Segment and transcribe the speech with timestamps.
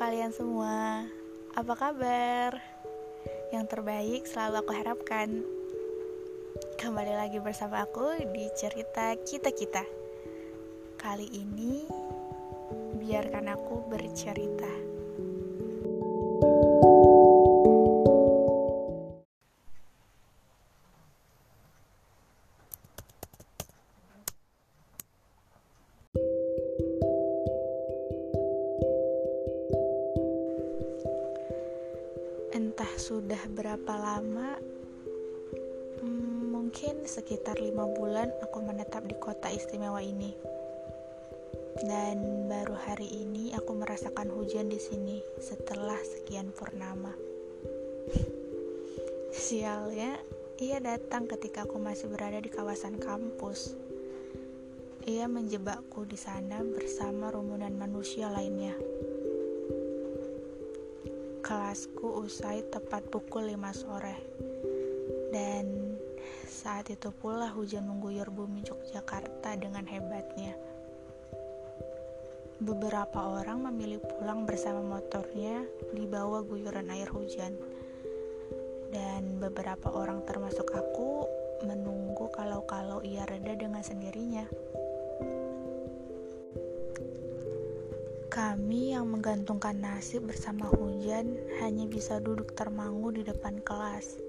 [0.00, 1.04] kalian semua,
[1.52, 2.56] apa kabar?
[3.52, 5.44] Yang terbaik selalu aku harapkan.
[6.80, 9.84] Kembali lagi bersama aku di cerita kita-kita.
[10.96, 11.84] Kali ini,
[12.96, 14.89] biarkan aku bercerita.
[32.80, 34.56] Entah sudah berapa lama,
[36.00, 40.32] hmm, mungkin sekitar lima bulan aku menetap di kota istimewa ini.
[41.84, 47.12] Dan baru hari ini aku merasakan hujan di sini setelah sekian purnama.
[49.44, 50.16] Sialnya,
[50.56, 53.76] ia datang ketika aku masih berada di kawasan kampus.
[55.04, 58.72] Ia menjebakku di sana bersama rumunan manusia lainnya
[61.50, 64.14] kelasku usai tepat pukul 5 sore.
[65.34, 65.98] Dan
[66.46, 70.54] saat itu pula hujan mengguyur bumi Yogyakarta dengan hebatnya.
[72.62, 77.58] Beberapa orang memilih pulang bersama motornya di bawah guyuran air hujan.
[78.94, 81.26] Dan beberapa orang termasuk aku
[81.66, 84.46] menunggu kalau-kalau ia reda dengan sendirinya.
[88.30, 94.22] Kami yang menggantungkan nasib bersama hujan hanya bisa duduk termangu di depan kelas,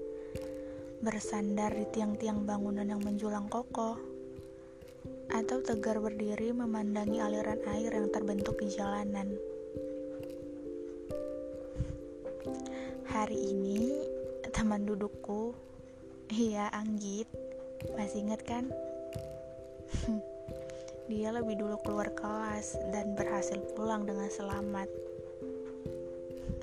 [1.06, 3.94] bersandar di tiang-tiang bangunan yang menjulang kokoh,
[5.30, 9.38] atau tegar berdiri memandangi aliran air yang terbentuk di jalanan.
[13.06, 14.02] Hari ini,
[14.50, 15.54] teman dudukku,
[16.26, 17.30] iya Anggit,
[17.94, 18.66] masih ingat kan?
[21.10, 24.86] dia lebih dulu keluar kelas dan berhasil pulang dengan selamat.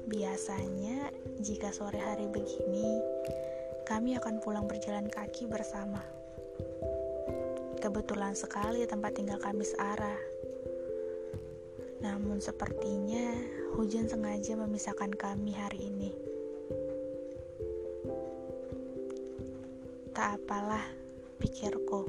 [0.08, 1.12] Biasanya,
[1.44, 2.98] jika sore hari begini,
[3.84, 6.02] kami akan pulang berjalan kaki bersama.
[7.80, 10.20] Kebetulan sekali tempat tinggal kami searah.
[12.00, 13.36] Namun sepertinya
[13.76, 16.12] hujan sengaja memisahkan kami hari ini.
[20.16, 20.84] Tak apalah,
[21.40, 22.04] pikirku.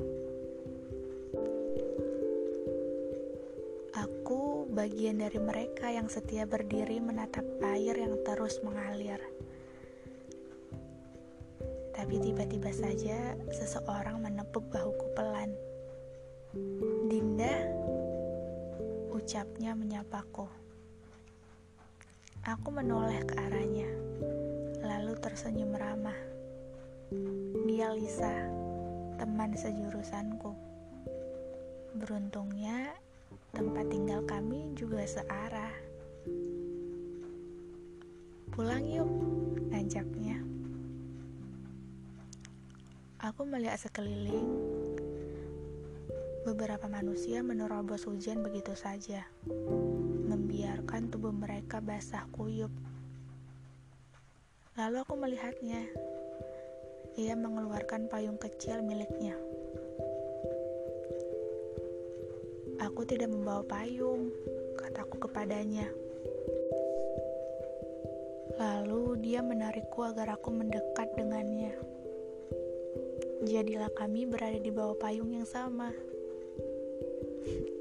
[4.70, 9.18] Bagian dari mereka yang setia berdiri menatap air yang terus mengalir.
[11.90, 15.50] Tapi tiba-tiba saja seseorang menepuk bahuku pelan.
[17.10, 17.66] Dinda,
[19.10, 20.46] ucapnya menyapaku.
[22.46, 23.90] Aku menoleh ke arahnya,
[24.86, 26.16] lalu tersenyum ramah.
[27.66, 28.46] Dia Lisa,
[29.18, 30.54] teman sejurusanku.
[31.98, 32.94] Beruntungnya,
[33.50, 35.74] tempat tinggal kami juga searah.
[38.50, 39.10] Pulang yuk,
[39.72, 40.42] ajaknya.
[43.20, 44.48] Aku melihat sekeliling.
[46.40, 49.28] Beberapa manusia menerobos hujan begitu saja,
[50.24, 52.72] membiarkan tubuh mereka basah kuyup.
[54.80, 55.84] Lalu aku melihatnya.
[57.20, 59.36] Ia mengeluarkan payung kecil miliknya.
[62.90, 64.34] Aku tidak membawa payung,
[64.74, 65.86] kataku kepadanya.
[68.58, 71.70] Lalu dia menarikku agar aku mendekat dengannya.
[73.46, 75.94] Jadilah kami berada di bawah payung yang sama.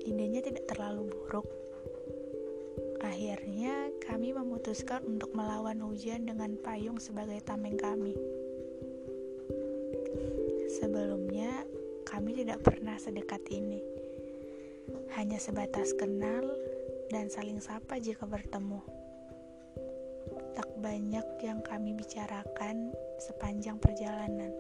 [0.05, 1.49] Idenya tidak terlalu buruk.
[3.01, 8.13] Akhirnya, kami memutuskan untuk melawan hujan dengan payung sebagai tameng kami.
[10.69, 11.65] Sebelumnya,
[12.05, 13.81] kami tidak pernah sedekat ini
[15.17, 16.45] hanya sebatas kenal
[17.09, 18.79] dan saling sapa jika bertemu.
[20.53, 24.53] Tak banyak yang kami bicarakan sepanjang perjalanan.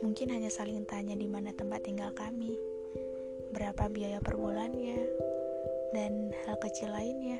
[0.00, 2.56] Mungkin hanya saling tanya di mana tempat tinggal kami,
[3.52, 4.96] berapa biaya per bulannya,
[5.92, 7.36] dan hal kecil lainnya.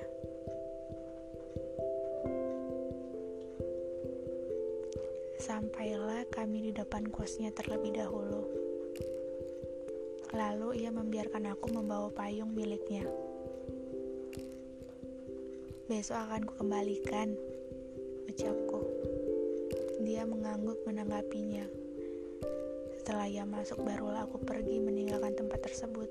[5.41, 8.60] Sampailah kami di depan kosnya terlebih dahulu.
[10.31, 13.03] Lalu ia membiarkan aku membawa payung miliknya.
[15.91, 17.35] Besok akan kukembalikan,
[18.31, 18.79] ucapku.
[20.07, 21.67] Dia mengangguk menanggapinya.
[22.95, 26.07] Setelah ia masuk, barulah aku pergi meninggalkan tempat tersebut.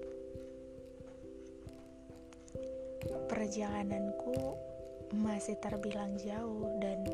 [3.32, 4.36] Perjalananku
[5.16, 7.08] masih terbilang jauh dan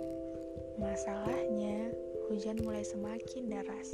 [0.81, 1.93] masalahnya
[2.33, 3.93] hujan mulai semakin deras.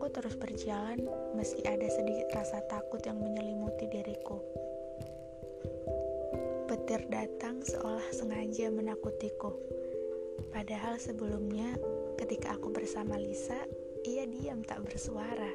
[0.00, 0.96] Aku terus berjalan
[1.36, 4.40] meski ada sedikit rasa takut yang menyelimuti diriku.
[6.64, 9.52] petir datang seolah sengaja menakutiku.
[10.56, 11.76] Padahal sebelumnya,
[12.16, 13.60] ketika aku bersama Lisa,
[14.08, 15.52] ia diam tak bersuara.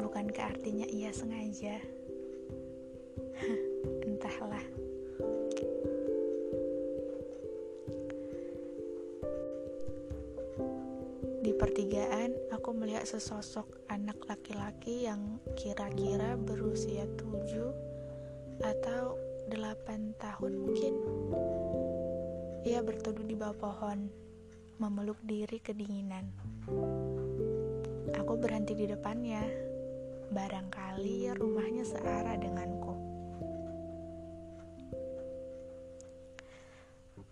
[0.00, 1.76] Bukankah artinya ia sengaja?
[4.08, 4.81] Entahlah.
[11.42, 17.74] Di pertigaan, aku melihat sesosok anak laki-laki yang kira-kira berusia tujuh
[18.62, 19.18] atau
[19.50, 20.94] delapan tahun mungkin.
[22.62, 24.06] Ia berteduh di bawah pohon,
[24.78, 26.30] memeluk diri kedinginan.
[28.14, 29.42] Aku berhenti di depannya.
[30.30, 32.94] Barangkali rumahnya searah denganku.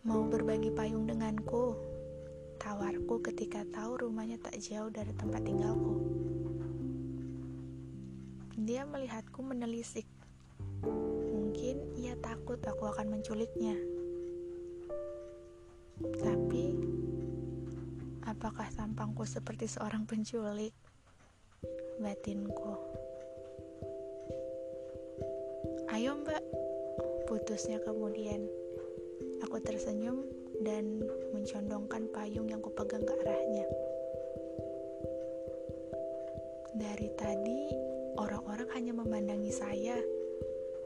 [0.02, 1.89] Mau berbagi payung denganku?
[2.60, 5.96] Tawarku ketika tahu rumahnya tak jauh dari tempat tinggalku.
[8.60, 10.04] Dia melihatku menelisik.
[10.84, 13.80] Mungkin ia takut aku akan menculiknya.
[16.20, 16.76] Tapi,
[18.28, 20.76] apakah tampangku seperti seorang penculik?
[21.96, 22.76] Batinku.
[25.96, 26.44] Ayo mbak,
[27.24, 28.44] putusnya kemudian.
[29.48, 31.00] Aku tersenyum dan
[31.32, 33.66] mencondongkan payung yang kupegang ke arahnya.
[36.76, 37.60] Dari tadi,
[38.20, 39.96] orang-orang hanya memandangi saya.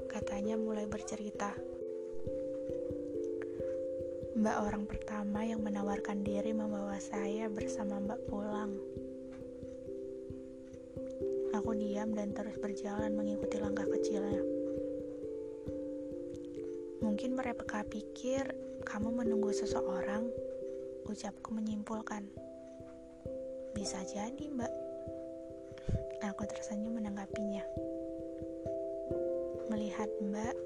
[0.07, 1.53] Katanya mulai bercerita.
[4.35, 8.73] Mbak orang pertama yang menawarkan diri membawa saya bersama Mbak pulang.
[11.55, 14.43] Aku diam dan terus berjalan mengikuti langkah kecilnya.
[16.99, 18.43] Mungkin mereka pikir
[18.85, 20.29] kamu menunggu seseorang,
[21.09, 22.29] ucapku menyimpulkan.
[23.73, 24.73] Bisa jadi, Mbak.
[26.25, 27.65] Aku tersenyum menanggapinya.
[29.73, 30.57] Melihat Mbak,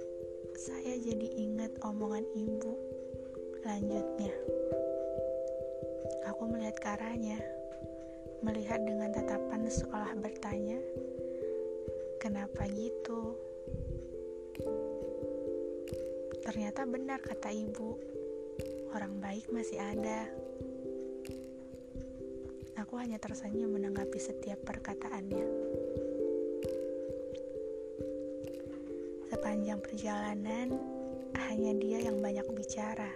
[0.59, 2.75] saya jadi ingat omongan ibu.
[3.63, 4.35] Lanjutnya,
[6.27, 7.39] aku melihat ke arahnya,
[8.43, 10.79] melihat dengan tatapan seolah bertanya,
[12.19, 13.48] "Kenapa gitu?"
[16.49, 18.01] Ternyata benar kata ibu,
[18.97, 20.25] orang baik masih ada.
[22.81, 25.45] Aku hanya tersenyum menanggapi setiap perkataannya.
[29.29, 30.73] Sepanjang perjalanan,
[31.37, 33.13] hanya dia yang banyak bicara,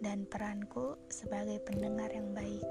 [0.00, 2.64] dan peranku sebagai pendengar yang baik.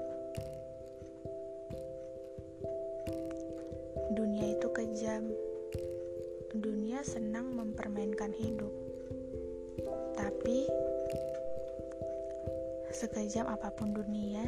[12.96, 14.40] Sekejam apa pun dunia,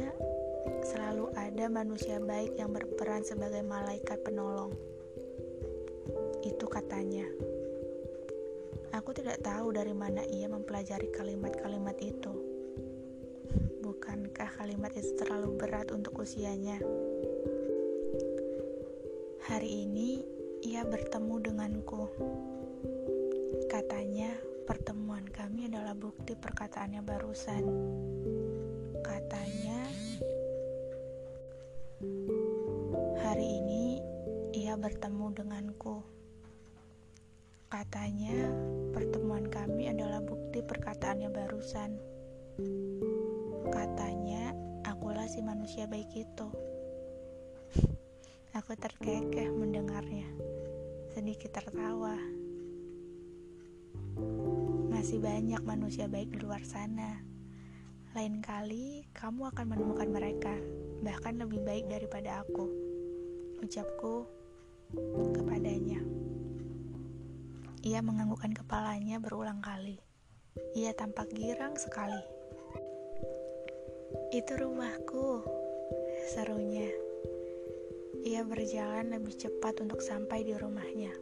[0.81, 4.73] selalu ada manusia baik yang berperan sebagai malaikat penolong.
[6.41, 7.29] Itu katanya.
[8.97, 12.33] Aku tidak tahu dari mana ia mempelajari kalimat-kalimat itu.
[13.85, 16.81] Bukankah kalimat itu terlalu berat untuk usianya?
[19.45, 20.25] Hari ini
[20.65, 22.09] ia bertemu denganku.
[23.69, 24.33] Katanya,
[24.69, 27.63] Pertemuan kami adalah bukti perkataannya barusan.
[29.29, 29.85] Katanya,
[33.21, 34.01] hari ini
[34.57, 36.01] ia bertemu denganku.
[37.69, 38.49] Katanya,
[38.89, 41.93] pertemuan kami adalah bukti perkataannya barusan.
[43.69, 44.49] Katanya,
[44.89, 46.49] akulah si manusia baik itu.
[48.57, 50.25] Aku terkekeh mendengarnya,
[51.13, 52.17] sedikit tertawa.
[54.89, 57.38] Masih banyak manusia baik di luar sana.
[58.17, 60.55] Lain kali kamu akan menemukan mereka,
[61.05, 62.65] bahkan lebih baik daripada aku.
[63.61, 64.25] Ucapku
[65.37, 66.01] kepadanya.
[67.85, 70.01] Ia menganggukkan kepalanya berulang kali.
[70.73, 72.25] Ia tampak girang sekali.
[74.33, 75.45] Itu rumahku,
[76.33, 76.89] serunya.
[78.25, 81.13] Ia berjalan lebih cepat untuk sampai di rumahnya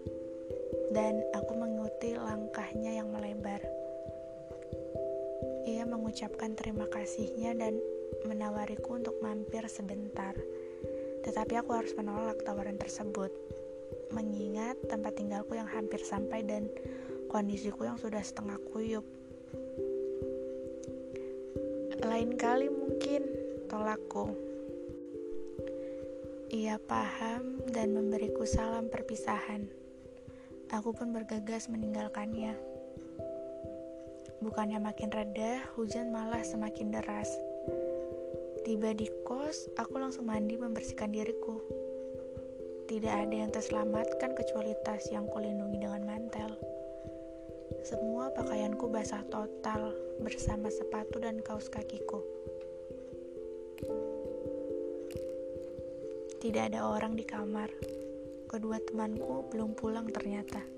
[0.95, 3.59] dan aku mengikuti langkahnya yang melebar.
[5.67, 7.75] Ia mengucapkan terima kasihnya dan
[8.23, 10.31] menawariku untuk mampir sebentar.
[11.27, 13.27] Tetapi aku harus menolak tawaran tersebut,
[14.15, 16.71] mengingat tempat tinggalku yang hampir sampai dan
[17.27, 19.03] kondisiku yang sudah setengah kuyup.
[21.99, 23.27] Lain kali mungkin
[23.67, 24.31] tolakku.
[26.47, 29.67] Ia paham dan memberiku salam perpisahan.
[30.71, 32.76] Aku pun bergegas meninggalkannya.
[34.37, 37.25] Bukannya makin reda, hujan malah semakin deras.
[38.61, 41.57] Tiba di kos, aku langsung mandi membersihkan diriku.
[42.85, 46.53] Tidak ada yang terselamatkan kecuali tas yang kulindungi dengan mantel.
[47.81, 52.21] Semua pakaianku basah total bersama sepatu dan kaos kakiku.
[56.37, 57.73] Tidak ada orang di kamar.
[58.45, 60.76] Kedua temanku belum pulang ternyata.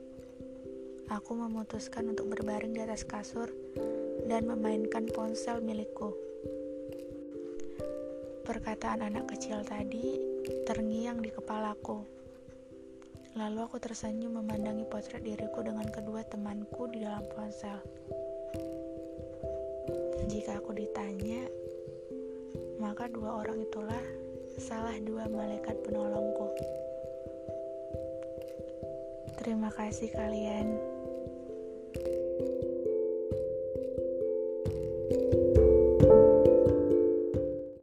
[1.10, 3.50] Aku memutuskan untuk berbaring di atas kasur
[4.30, 6.14] dan memainkan ponsel milikku.
[8.46, 10.22] Perkataan anak kecil tadi
[10.70, 12.06] terngiang di kepalaku.
[13.42, 17.82] Lalu aku tersenyum memandangi potret diriku dengan kedua temanku di dalam ponsel.
[20.30, 21.42] Jika aku ditanya,
[22.78, 24.02] maka dua orang itulah
[24.62, 26.54] salah dua malaikat penolongku.
[29.40, 30.89] Terima kasih kalian